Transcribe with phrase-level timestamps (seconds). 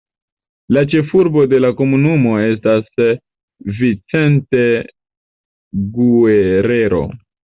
[0.75, 2.87] La ĉefurbo de la komunumo estas
[3.81, 4.65] Vicente
[5.99, 7.03] Guerrero.